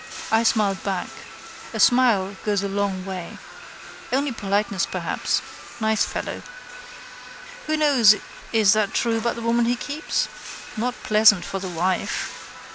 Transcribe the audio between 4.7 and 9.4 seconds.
perhaps. Nice fellow. Who knows is that true about